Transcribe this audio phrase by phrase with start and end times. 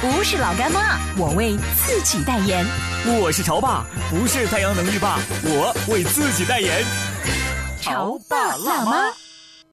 [0.00, 2.64] 不是老干妈，我为自己代言。
[3.20, 6.84] 我是潮爸，不是太阳能浴霸，我为自己代言。
[7.80, 9.12] 潮爸辣妈。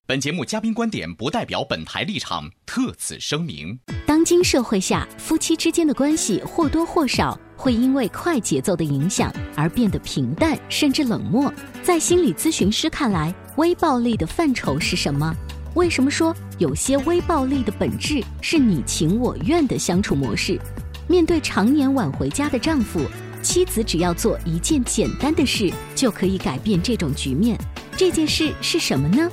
[0.08, 3.77] 本节目嘉宾观点不代表本台立场，特此声明。
[4.08, 11.54] 当今社会下，夫妻之间的关系或多或少会因为快节奏的影响而变得平淡甚至冷漠。
[11.84, 15.32] 在心理咨询师看来，微暴力的范畴是什么？
[15.76, 20.57] 为什么说有些微暴力的本质是你情我愿的相处模式？
[21.05, 23.01] 面对常年晚回家的丈夫，
[23.41, 27.59] 妻子只要做一件简单的事就可以改变这种局面。
[27.98, 29.29] 这件事是什么呢？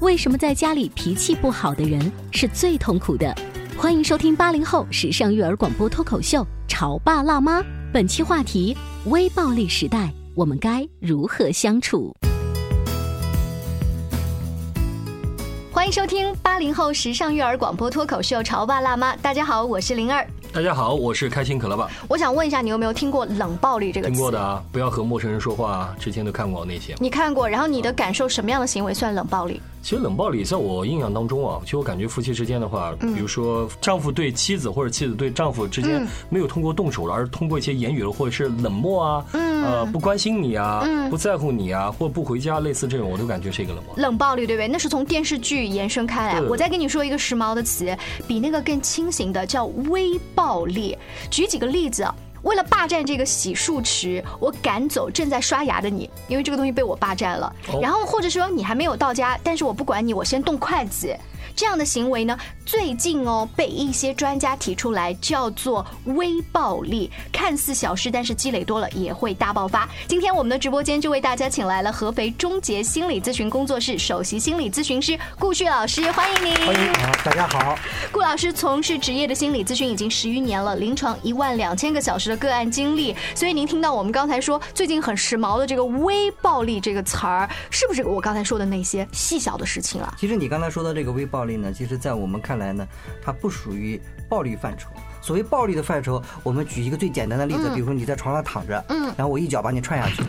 [0.00, 3.34] 为什么在家里脾气不好的人是最痛苦的？
[3.76, 7.60] 欢迎收听八零后时尚育儿广播脱口秀《潮爸辣妈》，
[7.92, 12.14] 本期话题：微暴力时代，我们该如何相处？
[15.80, 20.26] 欢迎收听八零后时尚育儿广播脱口秀《潮爸辣妈》，大家好，我是灵儿。
[20.52, 21.88] 大家好，我是开心可乐爸。
[22.06, 24.12] 我想问一下，你有没有听过“冷暴力”这个词？
[24.12, 25.88] 听过的啊，不要和陌生人说话。
[25.98, 26.94] 之前都看过那些。
[26.98, 29.58] 你看过，然后你的感受，什么样的行为算冷暴力？
[29.82, 43.94] 其实冷暴力在我印象当中啊，其实我感觉夫妻之间的话，比如说丈夫对妻子或者妻子对丈夫之间没有通过动手了，而通过一些言语了或者是冷漠啊，呃，不关心你啊，不在乎你啊，或不回家，类似这种，我都感觉是一个冷暴。
[43.96, 44.68] 冷暴力对不对？
[44.68, 46.40] 那是从电视剧延伸开来。
[46.42, 47.96] 我再跟你说一个时髦的词，
[48.28, 50.96] 比那个更清醒的，叫微暴力。
[51.30, 52.06] 举几个例子。
[52.42, 57.54] 为了霸占这个洗漱池，我赶走正在刷牙的你，因为这个东西被我霸占了。
[57.80, 61.16] 然后或者说你还没有到家，但是我不管你，我先动筷子。
[61.56, 62.38] 这样的行为呢，
[62.70, 69.88] 最近哦被一些专家提出来叫做微暴力，看似小事，但是积累多了也会大爆发。
[70.06, 76.54] 今天我们的直播间就为大家请来了合肥终结心理咨询工作室首席心理咨询师顾旭老师，欢迎您。
[76.64, 76.92] 欢迎，
[77.24, 77.76] 大家好。
[78.12, 90.14] 顾老师从事职业的心理咨询已经十余年了，临床一万两千个小时的个案经历，所以您听到我们刚才说最近很时髦的这个微暴力这个词儿，是不是我刚才说的那些细小的事情啊？
[90.16, 91.40] 其实你刚才说的这个微暴。
[91.40, 92.86] 暴力呢，其实，在我们看来呢，
[93.20, 94.88] 它不属于暴力范畴。
[95.22, 100.22] 所谓暴力的范畴，我们举一个最简单的例子，比如说你在床上躺着，嗯，然后我一脚把你踹下去，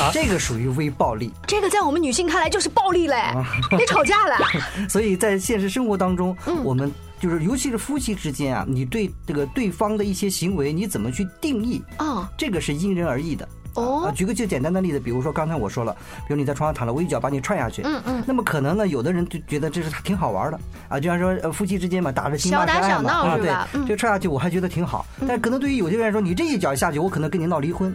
[0.00, 1.32] 啊，这个属于微暴力。
[1.48, 3.34] 这个在我们女性看来就是暴力嘞，
[3.70, 4.36] 别吵架了。
[4.88, 12.30] 所以在现实生活当中，我们就是尤其是夫妻之间啊，你对这个对方的一些行为，你怎么去定义啊？
[12.38, 13.48] 这个是因人而异的。
[13.76, 15.94] 哦，举个最简单的例子，比如说刚才我说了，
[16.26, 23.38] 比如你在床上躺着，我一脚把你踹下去，嗯嗯，那么可能呢，有的人就觉得这是挺好玩的啊，就像说呃夫妻之间嘛，打着情骂爱嘛，啊
[23.72, 27.94] 对，就踹下去我还觉得挺好，但可能对于有些人来说，你这一脚下去，我可能跟你闹离婚。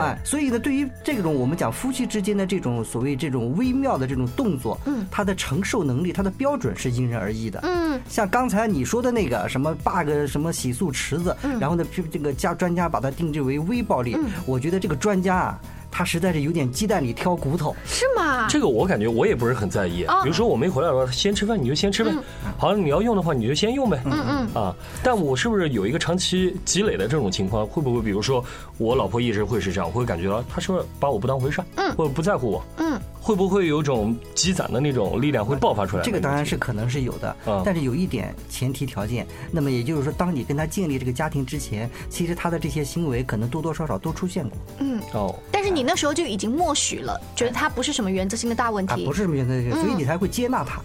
[0.00, 7.60] 哎，所以呢，对于这种我们讲夫妻之间的这种所谓这种微妙的这种动作，嗯，它的承受能力，它的标准是因人而异的。
[7.62, 14.16] 嗯，像刚才你说的那个什么 bug 什么洗漱池子，然后呢，这这个家专家把它定制为微暴力，
[14.46, 15.60] 我觉得这个专家啊。
[15.96, 18.48] 他实在是有点鸡蛋里挑骨头，是吗？
[18.48, 20.04] 这个我感觉我也不是很在意。
[20.24, 22.10] 比如说我没回来的话，先吃饭你就先吃呗。
[22.58, 24.02] 好，你要用的话你就先用呗。
[24.04, 24.60] 嗯嗯。
[24.60, 24.74] 啊，
[25.04, 27.64] 但我是不是有一个长期积累的这种情况？
[27.64, 28.44] 会不会比如说
[28.76, 31.62] 我老婆一直会是这样，我会感觉到她是不是把我不当回事？
[31.76, 31.94] 嗯。
[31.94, 32.64] 或者不在乎我？
[32.78, 33.00] 嗯。
[33.24, 36.02] 会不会有种积攒的那种力量会爆发出来？
[36.02, 37.34] 这个当然是可能是有的。
[37.46, 37.62] 嗯。
[37.64, 44.58] 但是有一点前提条件，那么也就是说，当你跟他建立这个家庭之前，其实他的这些行为可能多多少少都出现过。
[44.80, 45.00] 嗯。
[45.12, 45.34] 哦。
[45.52, 45.84] 但是你。
[45.84, 50.80] 那时候就已经默许了，觉得他不是什么原则性的大问题，不是什么原则性，所以你才会接纳他，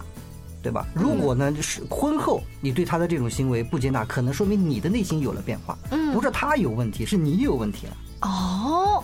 [0.62, 0.86] 对吧？
[0.94, 7.96] 如果呢，就是婚后你对他的这种行为不接纳，可能说明你的内心有了变化，嗯，不是他有问题，是你有问题了。
[8.28, 9.02] 哦，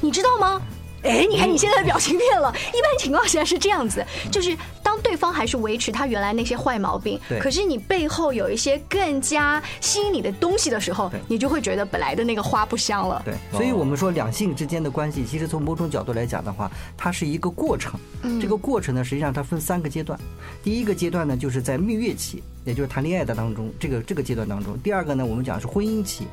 [0.00, 0.62] 你知道吗？
[1.04, 2.52] 哎，你看你现在的表情变了。
[2.68, 13.20] 一般情况下是这样子，就是当当对方还是维持他原来那些坏毛病，可是你背后有一些更加吸引你的东西的时候，你就会觉得本来的那个花不香了。
[13.24, 17.98] 对，所以我们说两性之间的关系，其实从某种角度来讲的话，它是一个过程。
[18.40, 20.16] 这个过程呢，实际上它分三个阶段。
[20.62, 24.78] 第一个阶段呢，就是在蜜月期，也就是谈恋爱的当中，这个这个阶段当中。
[24.78, 26.28] 第二个呢，我们讲是婚姻期。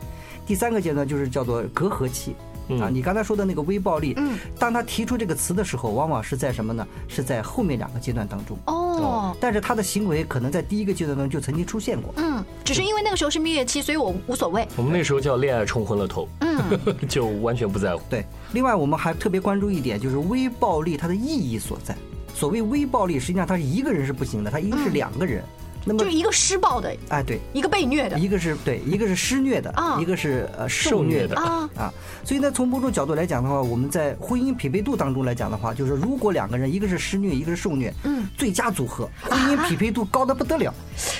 [0.45, 2.35] 第三个阶段就是叫做隔阂期。
[2.79, 6.87] 啊，你刚才说的那个微暴力，嗯，当他提出这个词的时候，往往是在什么呢？
[7.07, 8.57] 是在后面两个阶段当中。
[8.67, 12.13] 哦，但是他的行为可能在第一个阶段中就曾经出现过。
[12.17, 14.67] 嗯，只是因为那个时候是蜜月期，所以我无所谓。
[14.75, 16.61] 我们那时候叫恋爱冲昏了头，嗯，
[17.09, 18.01] 就完全不在乎。
[18.09, 21.95] 对，另外我们还特别关注一点，就是微暴力它的意义所在。
[22.33, 25.43] 所谓微暴力，实际上他是一个人是不行的，他一定是两个人。
[25.83, 31.93] 那么就是一个施暴的，哎，对，一个被虐的，一个是对，一个是施虐的，一个是呃受虐的啊啊，
[32.23, 40.73] 所以呢，从某种角度来讲的话，我们在婚姻匹配度当中来讲的话，就是如果两个人一个是施虐，一个是受虐，嗯，最佳组合，婚姻匹配度高的不得了。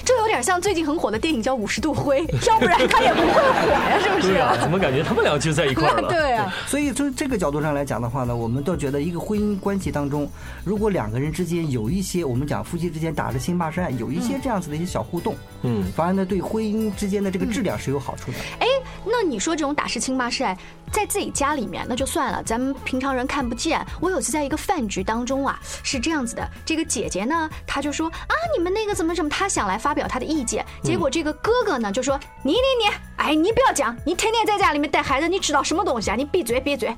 [0.06, 4.28] 这有点像最近很火的电影叫《五十度灰》， 要不然他也不会火呀，是不是？
[4.30, 6.08] 对啊，怎么感觉他们俩就在一块了？
[6.10, 10.30] 对啊，所以从这个角度上来讲的话呢，我们都觉得一个婚姻关系当中，
[10.64, 15.36] 如果两个人之间有一些我们讲夫妻之间打着情骂战，有一些这样子的一些小互动。
[15.64, 18.38] 嗯，反而呢，对婚姻之间的这个质量是有好处的。
[18.60, 18.68] 哎，
[19.06, 20.58] 那你说这种打是亲骂是爱，
[20.92, 23.84] 在自己家里面那就算了，咱们平常人看不见。
[24.00, 36.16] 我有次在一个饭局当中啊，是这样子的，这个姐姐呢，她就说啊，你们那个怎么怎么，她想来发表她的意见，结果这个哥哥呢就说你你你，哎，你不要讲，你天天在家里面带孩子，你知道什么东西啊？
[36.16, 36.94] 你闭嘴闭嘴。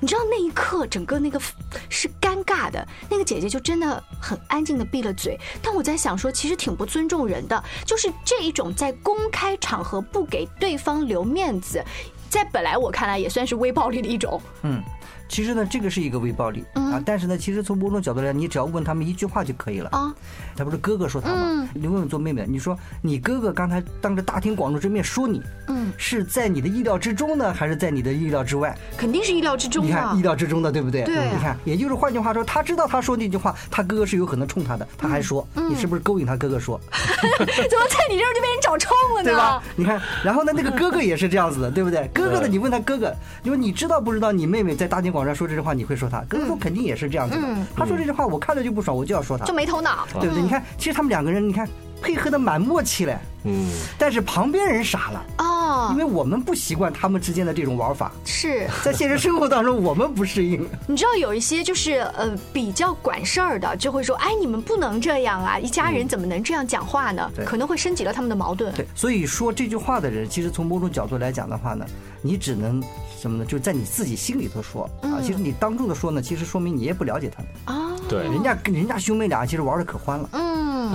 [0.00, 1.40] 你知道那一刻，整个那个
[1.88, 2.86] 是尴尬的。
[3.08, 5.36] 那个姐姐就真的很安静的闭了嘴。
[5.62, 11.82] 但我在想说，其实挺不尊重人的，就是这一种在公开场合不给对方留面子，
[12.28, 14.40] 在本来我看来也算是微暴力的一种。
[14.62, 14.80] 嗯。
[15.28, 20.12] 其实呢，这个是一个微暴力啊，但是呢，其实从某种角度来讲，你只要问他们一句话就可以了啊。
[20.56, 21.68] 他不是哥哥说他吗？
[21.74, 28.76] 你问问做妹妹，你说你哥哥刚才当着大庭广众之面说你，嗯，是在你的意料之中呢，还是在你的意料之外？
[28.96, 29.84] 肯定是意料之中。
[29.84, 31.04] 你看意料之中的，对不对？
[31.04, 31.30] 对。
[31.32, 36.80] 你看，也就是换句话说，他知道他说那句话，他哥哥是有可能冲他的，他还说，你是不是勾引他哥哥说？
[36.90, 39.24] 怎么在你这儿就被人找冲了呢？
[39.30, 39.62] 对吧？
[39.76, 42.08] 你看，然后呢，那个哥哥也是这样子的，对不对？
[42.14, 45.98] 哥哥的，你问他哥哥，因为你知道不知道你妹妹在大庭广众说这句话，你会？
[45.98, 47.42] 说他格格说肯定也是这样子的，
[47.76, 50.40] 他说这句话我看着就不爽，我就要说他，就没头脑，对不对？
[50.40, 51.68] 你看，其实他们两个人，你看
[52.00, 60.66] 配合的蛮默契嘞，嗯，但是旁边人傻了哦，因为我们不习惯他们之间的这种玩法，是在现实生活当中我们不适应。
[60.86, 67.30] 你知道有一些就是呃比较管事儿的，就会说，哎，你们不能这样啊，一家人怎么能这样讲话呢？
[67.44, 68.72] 可能会升级了他们的矛盾。
[68.74, 71.84] 对，所以说这句话的人，其实从某种角度来讲的话呢，
[72.22, 72.82] 你只能。
[73.20, 73.44] 什么呢？
[73.44, 77.96] 就在你自己心里头说啊，其实你当众的说呢，其实说明你也不了解他们啊。
[78.08, 80.28] 对，人家跟人家兄妹俩其实玩的可欢了。
[80.34, 80.94] 嗯，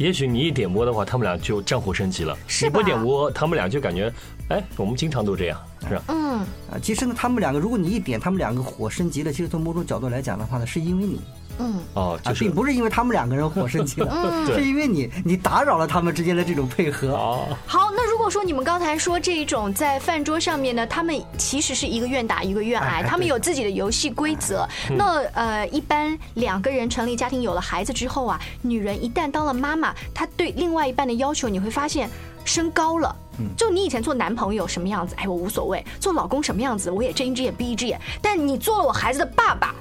[0.00, 2.34] 也许你一点播的话，他们俩就战火升级了。
[2.62, 4.10] 你不点播，他们俩就感觉，
[4.48, 6.02] 哎，我们经常都这样，是吧？
[6.08, 6.38] 嗯，
[6.70, 11.20] 啊，其实呢，他们两个，如果你一点，他们两个火升级了，其实从某种角度来讲的话呢，是因为你。
[11.60, 17.08] 嗯哦，就是并不是因为他们两个人火生气了， 是因为你你打扰了他们之间的这种配合。
[17.12, 24.66] 哦好，那如果说你们刚才说这一种在饭桌上面呢，他们其实是一个愿打一个愿挨，他们有自己的游戏规则。
[24.96, 32.08] 那呃，一般两个人成立家庭有了孩子之后啊，女人一旦当了妈妈，她对另外一半的要求你会发现
[32.44, 33.14] 升高了。
[33.56, 37.98] 就你以前做男朋友什么样子，哎，我无所谓；做老公什么样子，我也睁一只眼闭一只眼。
[38.20, 39.74] 但你做了我孩子的爸爸。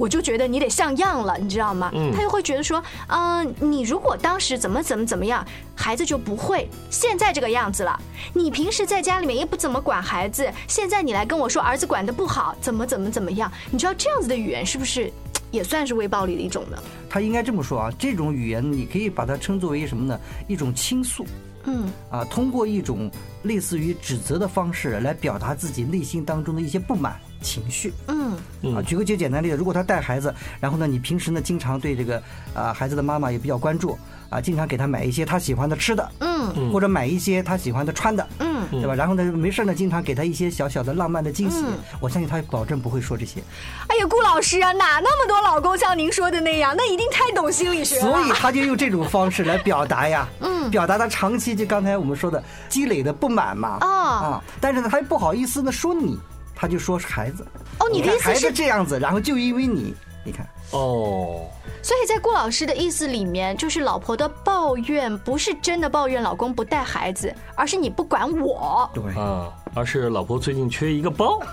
[0.00, 1.92] 我就觉得你得像样了，你知道吗？
[2.16, 8.00] 他就会觉得说，嗯，你如果当时怎么怎么怎么样，孩子就不会现在这个样子了。
[8.32, 13.52] 你平时在家里面也不怎么管孩子，现在你来跟我说儿子管的不好，怎么怎么怎么样？
[13.70, 15.12] 你知道这样子的语言是不是
[15.50, 16.82] 也算是微暴力的一种呢？
[17.10, 20.18] 他应该这么说啊，这种语言你可以把它称作为什么呢？
[20.48, 21.26] 一种倾诉。
[21.64, 23.10] 嗯啊，通过一种
[23.42, 27.92] 类似于指责的方式来表达自己内心当中的一些不满情绪。
[28.08, 28.36] 嗯
[28.74, 32.22] 啊，举个最简单例子，如果他带孩子，然后呢，你平时呢经常对这个
[32.54, 33.98] 啊孩子的妈妈也比较关注。
[34.30, 38.94] 啊，经常给他买一些他喜欢的吃的，嗯，或者买一些他喜欢的穿的，嗯，对吧？
[38.94, 41.64] 然后呢，没事呢，经常给他一些小小的浪漫的惊喜。
[41.98, 43.40] 我相信他保证不会说这些。
[43.88, 46.72] 哎呀，顾老师啊，哪那么多老公像您说的那样？
[46.76, 48.02] 那一定太懂心理学了。
[48.02, 54.44] 所以他就用这种方式来表达呀， 嗯，表达他长期就刚才我们说的积累的不满嘛，啊啊！
[54.60, 56.16] 但是呢，他又不好意思呢说你，
[56.60, 57.42] 他就说是孩子。
[57.78, 59.94] 哦，你的意思是孩子这样子，然后就因为你。
[60.22, 61.46] 你看哦，
[61.82, 68.88] 所以在顾老师的意思里面，就是老婆的抱怨不是真的抱怨老公不带孩子，而是你不管我。
[68.94, 71.40] 对啊，而是老婆最近缺一个包。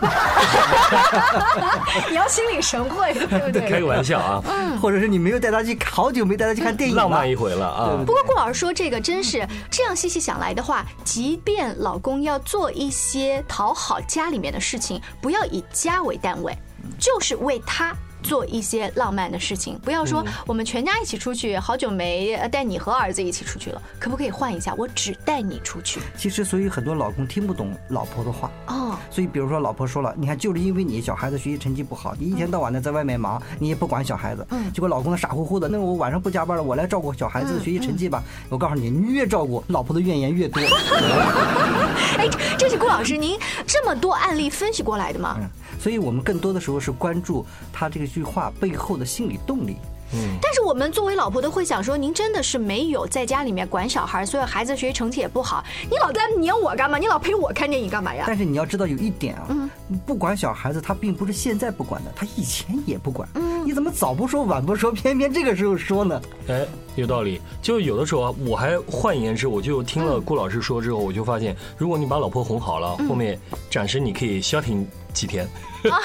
[2.10, 3.70] 你要心领神会，对不对？
[3.70, 7.98] 开个玩笑啊，嗯，或者是你没有带他去，好久没带他去看电影，浪漫一回了啊。
[8.06, 16.56] 不过顾老师说这个真是这样，细细想来的话，即便老公要做一些讨好家里面的事情，不要以家为单位，
[17.00, 17.96] 就是为他。
[18.24, 24.74] 做一些浪漫的事情，不要说我们全家一起出去，好久没带你和儿子一起出去了，可不可以换一下？
[24.78, 26.00] 我只带你出去。
[26.18, 28.96] 其实，所以很多老公听不懂老婆的话哦。
[29.10, 38.24] 所以，比如说老婆说了，你看，就是因为你小孩子学习成绩不好，你一天到晚的在外面忙，你也不管小孩子，嗯，结果老公呢傻乎乎的，那我晚上不加班了，我来照顾小孩子的学习成绩吧。
[38.50, 40.62] 我告诉你，你越照顾，老婆的怨言越多。
[42.18, 45.38] 哎，这是顾老师您这么多案例分析过来的吗？
[45.80, 49.78] 所以我们更多的时候是关注他这句话背后的心理动力。
[50.14, 55.64] 嗯，但是我们作为老婆的会想说，您真的是没有在家里面管小孩，所以孩子学习成绩也不好。
[55.90, 56.98] 你老在黏我干嘛？
[56.98, 58.24] 你老陪我看电影干嘛呀？
[58.28, 59.70] 但是你要知道有一点啊，嗯，
[60.06, 63.28] 不管小孩子，他并不是现在不管的，他以前也不管。
[63.36, 66.22] 嗯，你怎么早不说晚不说，偏偏这个时候说呢？
[66.48, 67.42] 哎，有道理。
[67.62, 75.46] 就有的时候啊，我还换言之，我就听了顾老师说之后，我就发现，如果你把老婆哄好了，后面暂时你可以消停几天。
[75.92, 76.00] 啊，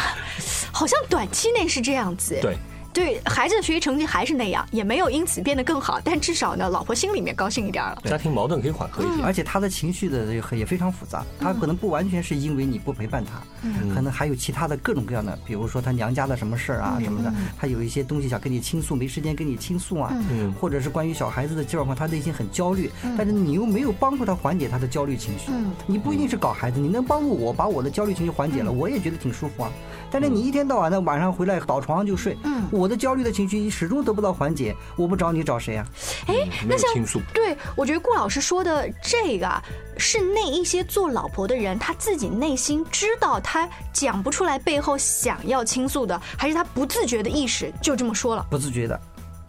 [0.73, 2.37] 好像短期内是这样子。
[2.43, 2.57] 对。
[2.93, 8.03] 对孩子的学习成绩还是那样，也没有因此变得更好，但至少呢，老婆心里面高兴一点了。
[8.05, 13.43] 家庭矛盾可以缓和一些，而且他的情绪的也非常复杂，他可能不完全是因为你不陪伴他，
[13.95, 20.15] 可能还有其他的各种各样的，比如说他娘家的什么事儿啊什么的，他有一些东西想跟你倾诉，没时间跟你倾诉啊，
[20.61, 25.51] 或者是关于小孩子的状况，他内心很焦虑，但是你又没有帮助他缓解他的焦虑情绪。
[25.87, 29.73] 你不一定是搞孩子，你能帮助我把我的焦虑情绪缓解了，我也觉得挺舒服啊。
[30.11, 32.37] 但是你一天到晚的晚上回来倒床上就睡，
[32.71, 33.59] 我的焦虑的情绪。
[33.59, 35.87] 你始终得不到缓解，我不找你找谁啊？
[36.27, 36.91] 哎，那像
[37.33, 39.63] 对，我觉得顾老师说的这个
[39.99, 48.47] 是那一些做老婆的人，他自己内心知道他讲不出来背后想要倾诉的，还是他不自觉的意识就这么说了？
[48.51, 49.01] 不自觉的，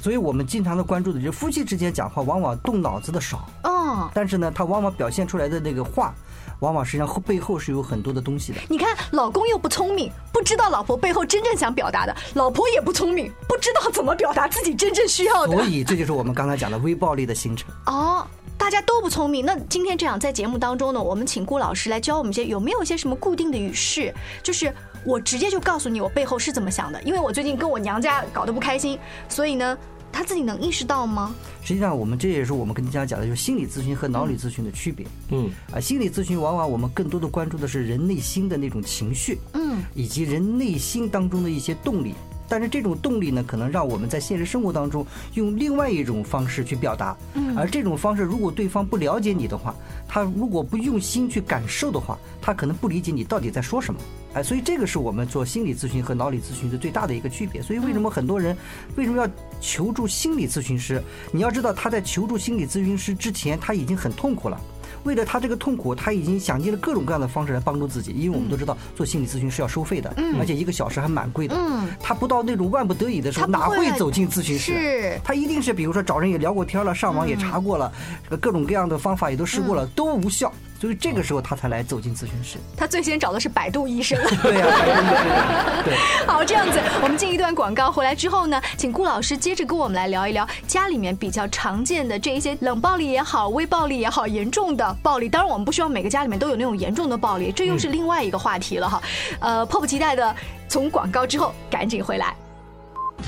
[0.02, 6.14] 所以我们经常的关注的就是夫妻之间讲话往往动脑子的少哦，但是呢，他往往表现出来的那个话。
[6.60, 8.60] 往往实际上后背后是有很多的东西的。
[8.70, 15.54] 你看，老公又不聪明，不知道老婆背后真正想表达的；老婆也不聪明，不知道怎么表达自己真正需要的。
[15.54, 17.70] 所以，这就是我们刚才讲的微暴力的形成。
[17.86, 18.26] 哦，
[18.58, 19.46] 大家都不聪明。
[19.46, 24.74] 那今天这样在节目当中呢，我们请顾老师来教我们一些有没有一些什么固定的语式，就是
[25.06, 28.98] 我直接就告诉你我背后是怎么想的，因为我最近跟我娘家搞得不开心，
[29.28, 29.78] 所以呢。
[30.14, 31.34] 他自己能意识到吗？
[31.64, 35.06] 实际上，我们这也是我们跟大家讲的，就是心理咨询和脑理咨询的区别。
[35.30, 42.14] 嗯，啊，心理咨询往往我们更多的关注的是人内心的那种情绪，嗯，以及人内心当中的一些动力。
[42.48, 45.04] 但是这种动力呢，可能让我们在现实生活当中
[45.34, 47.18] 用另外一种方式去表达。
[47.34, 49.74] 嗯，而这种方式，如果对方不了解你的话，
[50.08, 54.00] 他如果不用心去感受的话，他可能不理解你到底在说什么。
[54.34, 57.62] 哎，所以这个是我们做心理咨询和脑理咨询的最大的一个区别。
[57.62, 58.58] 所以为什么很多人
[58.96, 59.30] 为什么要
[59.62, 61.02] 求助心理咨询师？
[61.32, 64.60] 你要知道他在求助心理咨询师之前，他已经很痛苦了。
[65.04, 68.14] 为了他这个痛苦，他已经想尽了各种各样的方式来帮助自己。
[68.14, 71.58] 因为我们都知道，做心理咨询是要收费的，而且一个小时还蛮贵的。
[72.00, 75.20] 他不到那种万不得已的时候，哪会走进咨询室？
[75.22, 77.92] 他一定是比如说找人也聊过天了，上网也查过了，
[78.40, 80.54] 各种各样的方法也都试过了，都无效。
[80.84, 82.58] 所以这个时候他才来走进咨询室。
[82.76, 84.20] 他最先找的是百度医生。
[84.44, 85.24] 对呀，百度医生。
[85.86, 85.96] 对。
[86.28, 95.30] 好，这样子，我们进一段广告，回来之后呢，请顾老师接着跟我们来聊一聊家里面比较常见的这一些冷暴力也好、微暴力也好、严重的暴力。
[95.30, 99.02] 当然，我们不希望每个家里面都有那种严重的暴力，这又是另外一个话题了哈。
[99.40, 100.36] 呃，迫不及待的
[100.68, 102.36] 从广告之后赶紧回来。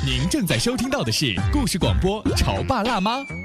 [0.06, 3.20] 您正在收听到的是故事广播《潮爸辣妈》。《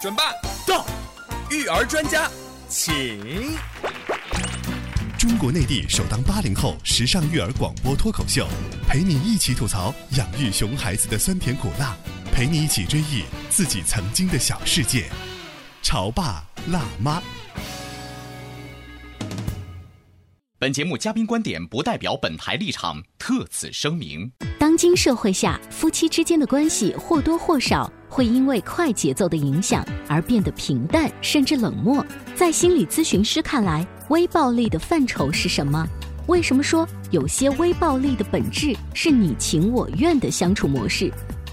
[0.00, 0.22] 准备
[0.66, 0.86] 到，
[1.50, 2.26] 育儿专家，
[2.70, 3.20] 请。
[5.18, 8.48] 中国内地首档八零后时尚育儿广播脱口秀，
[8.88, 11.94] 陪你一起吐槽养育熊孩子的酸甜苦辣，
[12.32, 15.04] 陪你一起追忆自己曾经的小世界。
[15.82, 17.22] 潮爸辣妈。
[20.58, 24.32] 本节目嘉宾观点不代表本台立场，特此声明。
[24.58, 32.04] 当今社会下，夫妻之间的关系或多或少会因为快节奏的影响而变得平淡甚至冷漠。
[32.34, 35.86] 在心理咨询师看来，微暴力的范畴是什么？
[36.26, 41.10] 为什么说有些微暴力的本质是你情我愿的相处模式？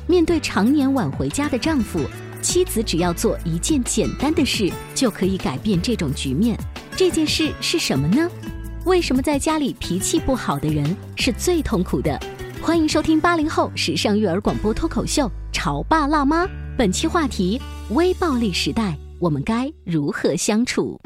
[0.07, 1.99] 面对常年晚回家的丈夫，
[2.41, 6.57] 妻子只要做一件简单的事就可以改变这种局面。
[6.95, 8.29] 这件事是什么呢？
[8.85, 12.17] 为什么在家里脾气不好的人是最痛苦的？
[12.67, 16.43] 欢迎收听八零后时尚育儿广播脱口秀《潮爸辣妈》，
[16.77, 20.99] 本期话题：微暴力时代，我们该如何相处？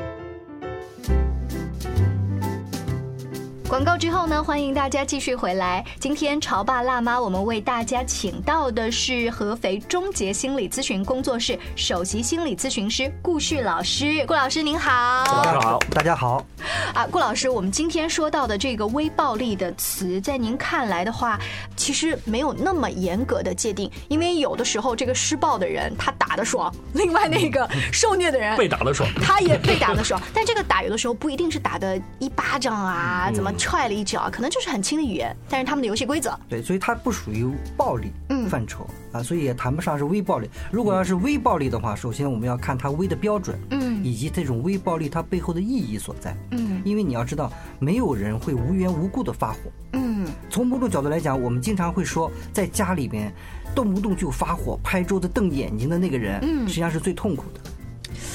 [3.71, 5.81] 广告之后呢，欢迎大家继续回来。
[5.97, 14.25] 今天潮爸辣妈，我们为大家请到的是合肥终结心理咨询工作室首席心理咨询师顾旭老师。
[14.27, 16.45] 顾老师您好，大家好，大家好。
[16.93, 21.39] 啊，顾老师，我们今天说到的这个微暴力的词，在您看来的话，
[21.77, 30.21] 其实没有那么严格的界定，因为有的时候这个施暴的人他打的爽，另外那个受虐的人 被打的爽，他也被打的爽。
[30.33, 33.49] 但这个打有的时候不一定是打的一巴掌啊，怎么？
[33.61, 38.11] 踹了一脚，可能就是很轻的语言，但是他们的游戏规则对，所以它不属于暴力
[38.49, 40.49] 范畴啊，所以也谈不上是微暴力。
[40.71, 49.59] 如果要是微暴力的话，首先我们要看它微的标准，嗯，以及这种微暴力它背后的意义所在，嗯，因为你要知道，没有人会无缘无故的发火，
[49.93, 53.31] 嗯，从某种角度来讲，我们经常会说，在家里边
[53.75, 57.59] 动不动就发火、拍桌子、瞪眼睛的那个人，嗯，实际上是最痛苦的。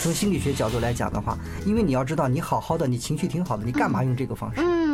[0.03, 4.61] 从心理学角度来讲的话，因为你要知道，你好好的，你情绪挺好的，你干嘛用这个方式？
[4.61, 4.86] 嗯。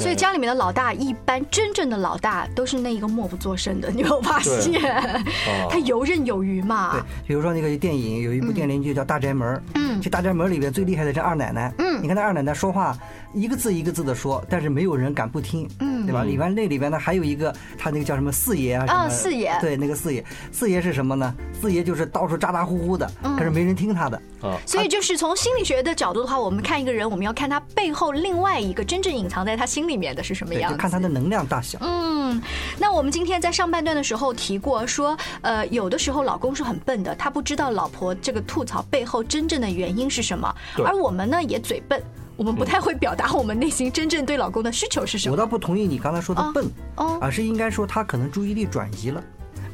[0.00, 4.80] 所以家里面的老大，一般真正的老大都是那一个默不作声的， 你有没有发现？
[5.68, 6.92] 他游刃有余嘛。
[6.92, 9.56] 对，比如说那个电影，有一部电影剧叫《大宅门》。
[9.74, 10.00] 嗯。
[10.00, 11.70] 这大宅门里边最厉害的是二奶奶。
[11.78, 12.02] 嗯。
[12.02, 12.96] 你看那二奶奶说话，
[13.34, 15.68] 一个字一个字的说，但是没有人敢不听。
[15.80, 16.06] 嗯。
[16.06, 16.24] 对吧？
[16.24, 18.86] 里边那里边呢，还有一个他那个叫什么四爷啊？
[18.88, 19.52] 啊，四爷。
[19.60, 21.34] 对，那个四爷，四爷是什么呢？
[21.60, 24.16] 四爷就是到处咋咋呼呼的，可是没人听他的。
[24.40, 24.56] 啊。
[24.64, 29.89] 所以就是从心理学的角度的话，我们看一个人，我们要看他背后另外一个真正隐藏在他心。
[29.89, 30.70] 里面的是什么样？
[30.70, 31.78] 就看他的能量大小。
[31.80, 32.40] 嗯，
[32.78, 40.54] 那我们今天在上半段的时候提过，说呃，有的时候老公是很笨的，他不知道老婆这个吐槽背后真正的原因是什么。
[40.84, 42.02] 而我们呢，也嘴笨，
[42.36, 45.32] 我们不太会表达我们内心真正对老公的需求是什么。
[45.32, 46.66] 我倒不同意你刚才说的笨，
[46.96, 49.22] 哦，而是应该说他可能注意力转移了。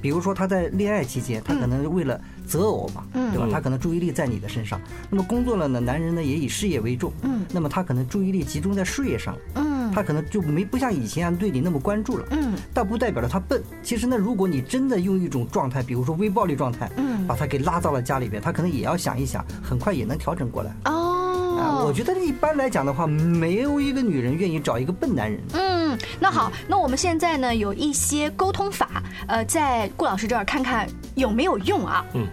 [0.01, 3.49] 比如说他在恋爱期间，他可能为了择偶嘛，对吧？
[3.51, 4.81] 他可能注意力在你的身上。
[5.11, 9.76] 那么工作了呢，男人呢也以事业为重，嗯，那么他可能注意力集中在事业上，嗯。
[9.97, 13.63] 他可能就没不像以前对你那么关注了，嗯，但不代表着他笨。
[13.83, 20.71] 其实呢，如果你真的用一种状态，比如说微暴力状态，嗯，把他给拉到了家里边，他可能也要想一想，很快也能调整过来。
[20.85, 25.41] 哦，我觉得一般来讲的话，没有一个女人愿意找一个笨男人。
[25.55, 32.05] 嗯，那好，那我们现在呢有一些沟通法，呃，在顾老师这儿看看有没有用啊？
[32.13, 32.27] 嗯。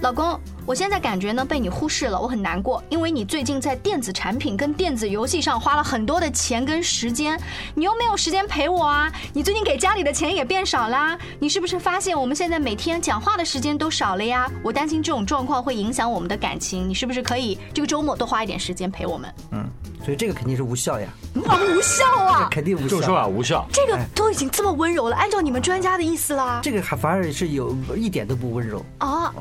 [0.00, 7.40] 老公，我现在感觉呢被你忽视了，我很难过，因为你最近在电子产品跟电子游戏上花了很多的钱跟时间，
[7.74, 9.10] 你又没有时间陪我啊！
[9.32, 14.46] 你最近给家里的钱也变少啦，你是不是发现我们现在每天讲话的时间都少了呀？
[14.62, 19.34] 我担心这种状况会影响我们的感情，你是不是可以这个周末多花一点时间陪我们？
[19.52, 19.66] 嗯，
[20.04, 21.08] 所以这个肯定是无效呀！
[21.46, 22.48] 啊，无效啊！
[22.50, 23.66] 肯定无效，这种说法无效。
[23.72, 29.32] 这个都已经这么温柔了，按照你们专家的意思啦，这个还反而是有一点都不温柔啊！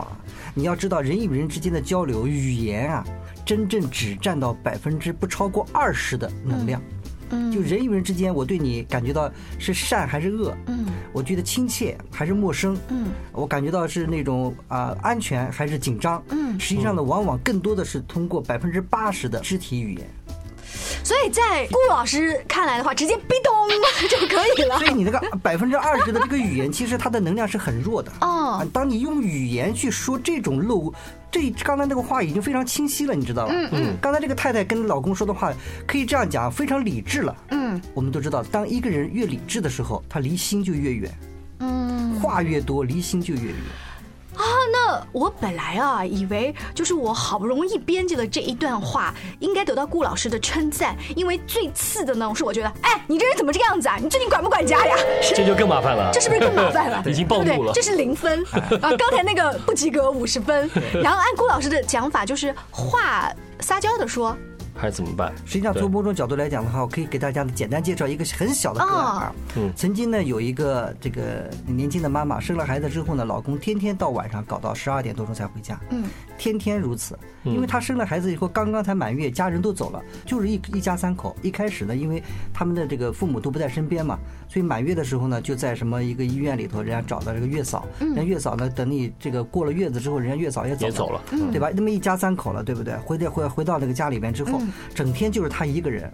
[0.58, 3.06] 你要知道，人与人之间的交流，语言啊，
[3.46, 6.82] 真正只占到百分之不超过二十的能量。
[7.30, 10.58] 嗯，就人与人之间，我对你感觉到是善还是恶？
[10.66, 12.76] 嗯，我觉得亲切还是陌生？
[12.88, 16.24] 嗯，我感觉到是那种啊安全还是紧张？
[16.30, 20.08] 嗯，实际上呢，往往更多的是通过百分之八十的肢体语言。
[21.04, 23.54] 所以在顾老师看来的话，直接逼咚
[24.10, 24.78] 就可以了。
[24.78, 28.12] 所以你那个百分之二十的这个语言，其实它的能量是很弱的。
[28.22, 30.94] 哦，当你用语言去说这种漏，
[31.32, 33.54] 这刚才那个话已经非常清晰了，你知道吧？
[33.54, 33.98] 嗯嗯。
[34.02, 35.54] 刚才这个太太跟老公说的话，
[35.88, 37.36] 可以这样讲，非常理智了。
[37.52, 37.82] 嗯。
[37.94, 41.12] 我们都知道，当一个人越理智的时候，他离心就越远。
[41.60, 42.20] 嗯。
[42.20, 43.56] 话越多，离心就越远。
[44.36, 44.67] 啊，那
[45.12, 53.98] 我本来啊以为就是我好不容易编辑了这一段话，应该得到顾老师的称赞，因为最次的呢是我觉得，哎，你这人怎么这个样子啊？
[54.02, 54.96] 你最近管不管家呀？
[55.22, 57.04] 这就更麻烦了， 这是不是更麻烦了？
[57.08, 58.44] 已经暴怒了，这是零分
[58.82, 58.92] 啊！
[58.98, 60.70] 刚才那个不及格五十分，
[61.04, 64.38] 然后按顾老师的讲法，就是话撒娇的说。
[64.78, 65.34] 还是怎么办？
[65.46, 69.36] 实际上，从某种角度来讲的话，我可以给大家简单介绍一个很小的个案啊。
[69.56, 75.80] 嗯，曾经呢，有一个这个年轻的妈妈生了孩子之后呢，老公天天到晚上搞到十二点多钟才回家。
[75.90, 76.04] 嗯，
[76.38, 81.36] 天天如此，因为她生了孩子以后刚刚才满月，家人都走了，就是一一家三口。
[81.42, 82.22] 一开始呢，因为
[82.54, 87.86] 他们的这个父母都不在身边嘛，所以满月的时候呢，就在什么一个医院里头，人家找到这个月嫂。
[88.00, 90.92] 嗯，人月嫂呢，等你这个过了月子之后，人家月嫂也走了。
[90.92, 91.70] 也走了，对吧？
[91.74, 92.96] 那么一家三口了，对不对？
[92.98, 94.62] 回到回回到那个家里边之后。
[94.94, 96.12] 整天就是她一个人，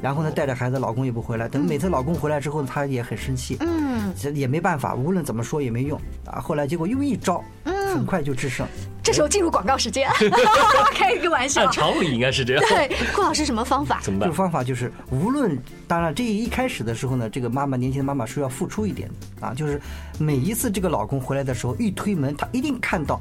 [0.00, 1.48] 然后呢带着孩子，老公也不回来。
[1.48, 6.40] 等每次老公回来之后，她也很生气，嗯，也没办法，无论怎么说也没用啊。
[6.40, 8.66] 后来结果用一招，嗯，很快就制胜。
[9.02, 10.10] 这时候进入广告时间，
[10.92, 11.62] 开一个玩笑。
[11.62, 12.64] 按常理应该是这样。
[12.68, 14.00] 对，顾老师什么方法？
[14.02, 14.26] 怎么办？
[14.26, 19.08] 这个方法就是，无论当然这一开始的时候呢，这个妈妈年轻的妈妈是要付出一点
[19.40, 19.80] 的啊，就是
[20.18, 23.20] 每一次这个老公回来的时候，一推门，她一定看到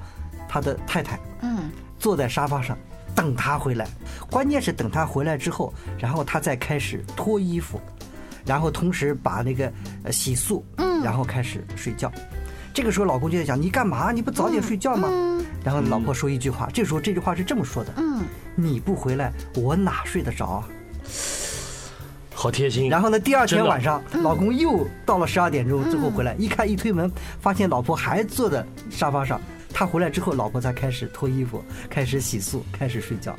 [0.50, 1.70] 他的太太，嗯，
[2.00, 2.76] 坐在沙发上。
[3.16, 3.88] 等他回来，
[4.30, 7.80] 关键是等他回来之后，然后他再开始脱衣服，
[8.46, 9.72] 然后同时把那个
[10.04, 12.12] 呃洗漱，嗯，然后开始睡觉。
[12.74, 14.12] 这个时候老公就在想：你干嘛？
[14.12, 15.10] 你不早点睡觉吗？
[15.64, 18.24] 然后老婆说一句话，这时候这句话是这么说的：嗯，
[18.54, 20.68] 你不回来，我哪睡得着啊？
[22.34, 22.90] 好贴心。
[22.90, 29.40] 然后呢，第二天晚上，老公又到了十二点钟之后回来，一看一推门，发现老婆还坐在沙发上。
[29.76, 33.36] 他回来之后，老婆才开始脱衣服，开始洗漱，开始睡觉。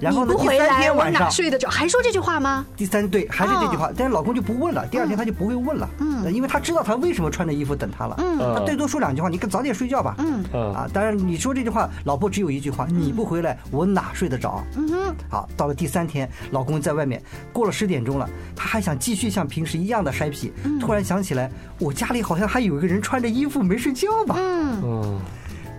[0.00, 0.34] 然后呢？
[0.36, 2.66] 第三天晚上睡得着，还说这句话吗？
[2.76, 4.84] 第三对，还是这句话，但是老公就不问了。
[4.88, 14.60] 第二天他就不会问了，嗯，因为他知道他为什么穿着衣服等他了，嗯，他最多说两句话，你可早点睡觉吧，嗯，啊，当然你说这句话，老婆只有一句话，你不回来，我哪睡得着？
[14.76, 25.20] 嗯哼，好，到了第三天，老公在外面过了十点钟了，他还想继续像平时一样的 happy，突然想起来，我家里好像还有一个人穿着衣服没睡觉吧，嗯。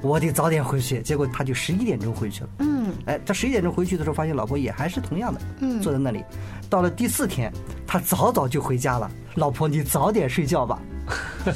[0.06, 2.50] 我得早点回去，结果他就十一点钟回去了。
[2.60, 6.24] 嗯，哎，他十一点钟回去的时候，发现老婆也还是同样的，嗯，坐在那里。
[6.70, 7.52] 到了第四天，
[7.88, 9.10] 他早早就回家了。
[9.34, 10.80] 老婆，你早点睡觉吧。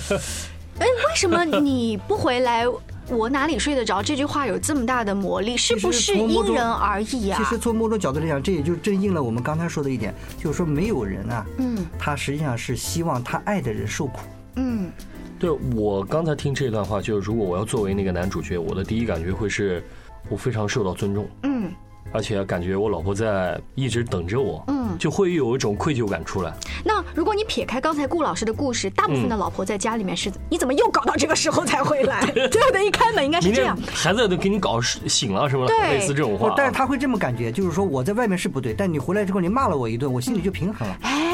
[0.80, 2.66] 哎，为什么你不回来，
[3.10, 4.02] 我哪里睡得着？
[4.02, 7.38] 这句话有这么大的魔力，是不是因人而异啊？
[7.38, 14.22] 其实从某种角度来讲，这也就正应了我们刚才说的一点，就是说没有人啊，嗯，他实际上是希望他爱的人受苦。
[14.56, 14.90] 嗯。
[15.39, 19.82] 对我刚才听这段话，就是如果我要作为那个男主角，我的第一感觉会是，
[20.28, 21.71] 我非常受到尊重，嗯，
[22.12, 26.54] 而且感觉我老婆在一直等着我，嗯，就会有一种愧疚感出来。
[26.84, 32.19] 那如果你撇开刚才顾老师的故事，大部分的老婆在家里面是，你怎么又搞到这个时候才回来？
[32.52, 35.67] 最后的一开门应该是这样，孩子都给你搞醒了是吗？
[35.67, 36.54] 类似这种话。
[36.58, 40.97] 但是他会这么感觉，就是说我在外面是不对，但你回来之后你骂了我一顿，我心里就平衡了。
[41.04, 41.29] 哎。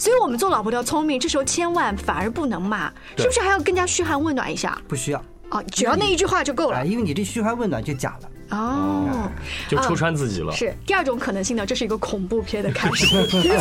[0.00, 4.80] 所以，我们做老婆的要聪明，这时候千万反而不能骂，是不是还要更加嘘寒问暖一下？
[4.88, 6.86] 不需要啊，只要那一句话就够了。
[6.86, 8.28] 因为你这嘘寒问暖就假了。
[8.56, 9.30] 哦，
[9.68, 10.52] 就戳穿自己了。
[10.52, 13.06] 是第二种可能性呢，这是一个恐怖片的开始。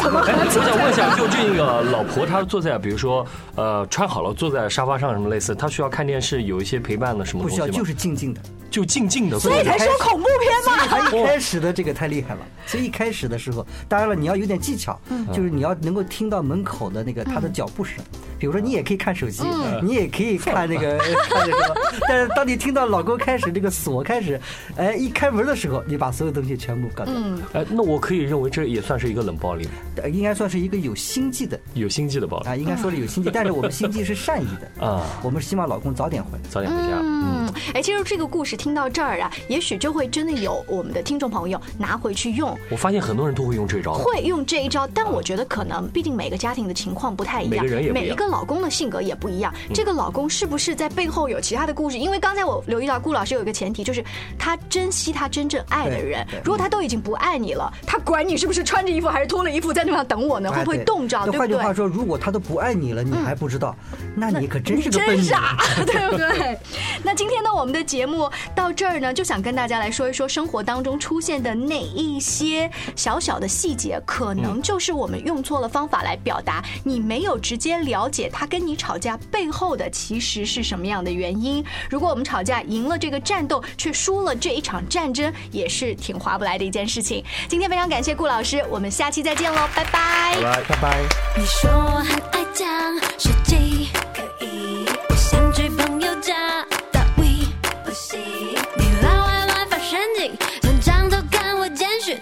[0.02, 0.20] 怎么？
[0.26, 3.24] 我想问一下，就这个老婆，她坐在，比如说，
[3.56, 7.66] 呃，穿好了坐在沙发上什么类似，她需要看电视，有一些陪伴的什么东西吗？
[7.68, 9.40] 不需要，就是静静的，就静静的。
[9.40, 10.86] 所以才说恐怖片嘛。
[10.88, 15.00] 他一开始的这个太厉害了， 所以一开始的时候，当然了，你要有点技巧，
[15.34, 18.04] 就是你要能够听到门口的那个他的脚步声。
[18.40, 19.44] 比如说，你也可以看手机，
[19.84, 20.98] 你也可以看那个
[21.30, 21.76] 看那个，
[22.08, 24.40] 但是当你听到老公开始这个锁开始，
[24.78, 27.14] 哎，一开门的时候，你把所有东西全部搞掉。
[27.54, 29.72] 哎，那我可以认为这也算是一个冷暴力吗？
[30.08, 32.56] 应该算是一个有心计的，有心计的暴力啊。
[32.56, 35.06] 应该说是有心计， 但是我们心计是善意的 啊。
[35.22, 36.98] 我们希望老公早点回来，早点回家。
[37.02, 42.58] 嗯，哎，其实这个故事听到这儿啊，也许就会真的有我们的听众朋友拿回去用。
[42.70, 49.16] 我发现很多人都会用这招，会用这一招，但我觉得可能，毕竟每个家庭的情况不太一样，每个人也每一个老公的性格也。
[49.20, 51.98] 不一样，这个老公是不是在背后有其他的故事？
[51.98, 54.02] 因为刚才我留意到顾老师有一个前提，就是
[54.38, 56.26] 他珍惜他真正爱的人。
[56.42, 60.50] 如果他都已经不爱你了，他管你是不是穿着衣服还是脱了衣服在那上等我呢？
[60.52, 61.20] 会不会冻着？
[61.26, 61.40] 对不对？
[61.40, 63.76] 换句话说，如果他都不爱你了，你还不知道，
[64.16, 66.58] 那你可真是个笨傻，对 不对？
[67.04, 79.00] 那今天呢，我们的节目到这儿呢，就想跟大家来说一说生活当中出现的哪一些小小的细节，可能就是我们用错了方法来表达，你没有直接了解他跟你吵。
[79.00, 81.64] 架背后的其实是什么样的原因？
[81.90, 87.24] 如果我们吵架赢了这个战斗，却输了这一场战争，也是挺划不来的一件事情。
[87.48, 91.00] 今天非常感谢顾老师，我们下期再见喽，拜拜，拜拜，拜拜。
[91.38, 92.68] 你说我很爱讲
[93.18, 97.26] 实际，可以，我想去朋友家打 V
[97.86, 98.18] 游戏，
[98.76, 102.20] 你老爱乱发神经，从墙头看我简讯，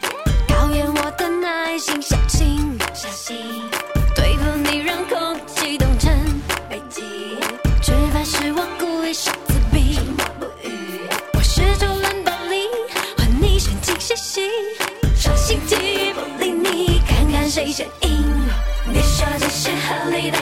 [0.47, 3.63] 考验我的耐心，小心，小心。
[17.67, 18.09] 你声音
[18.85, 20.37] 你说这是合理的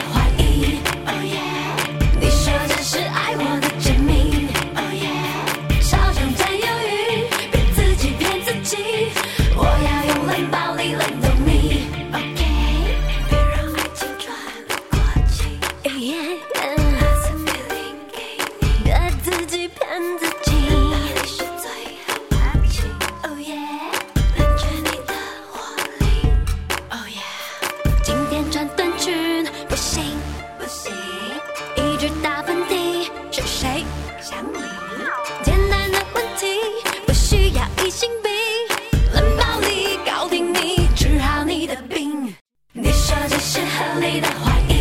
[43.38, 44.75] 是合理的怀疑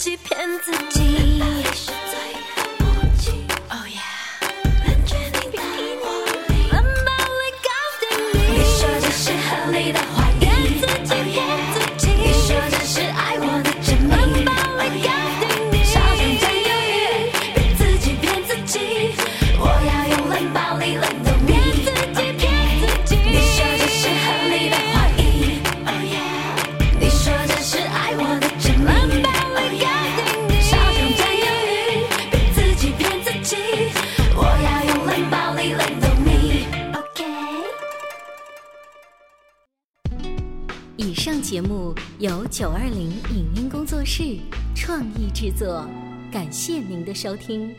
[0.00, 1.99] 欺骗自己。
[42.20, 44.36] 由九二零影音工作室
[44.76, 45.88] 创意制作，
[46.30, 47.74] 感谢您的收听。